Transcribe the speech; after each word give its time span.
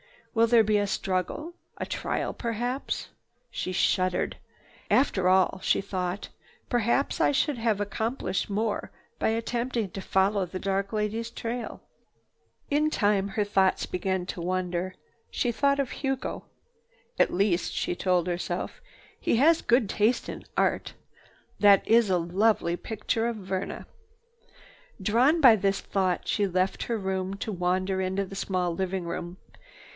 Will 0.33 0.47
there 0.47 0.63
be 0.63 0.77
a 0.77 0.87
struggle, 0.87 1.53
a 1.77 1.85
trial 1.85 2.33
perhaps?" 2.33 3.09
She 3.51 3.73
shuddered. 3.73 4.37
"After 4.89 5.27
all," 5.29 5.59
she 5.61 5.81
thought, 5.81 6.29
"perhaps 6.69 7.19
I 7.21 7.31
should 7.33 7.57
have 7.59 7.79
accomplished 7.79 8.49
more 8.49 8.89
by 9.19 9.27
attempting 9.29 9.91
to 9.91 10.01
follow 10.01 10.45
the 10.45 10.57
dark 10.57 10.91
lady's 10.91 11.29
trail." 11.29 11.81
In 12.71 12.89
time 12.89 13.27
her 13.27 13.43
thoughts 13.43 13.85
began 13.85 14.25
to 14.27 14.41
wander. 14.41 14.95
She 15.29 15.51
thought 15.51 15.79
of 15.79 15.91
Hugo. 15.91 16.45
"At 17.19 17.31
least," 17.33 17.73
she 17.73 17.93
told 17.93 18.25
herself, 18.25 18.81
"he 19.19 19.35
has 19.35 19.61
good 19.61 19.87
taste 19.89 20.27
in 20.29 20.45
art. 20.57 20.93
That 21.59 21.85
is 21.87 22.09
a 22.09 22.17
lovely 22.17 22.77
picture 22.77 23.27
of 23.27 23.35
Verna." 23.35 23.85
Drawn 24.99 25.41
by 25.41 25.57
this 25.57 25.81
thought, 25.81 26.27
she 26.27 26.47
left 26.47 26.83
her 26.83 26.97
room 26.97 27.35
to 27.35 27.51
wander 27.51 28.01
into 28.01 28.25
the 28.25 28.35
small 28.35 28.73
living 28.73 29.03
room. 29.03 29.37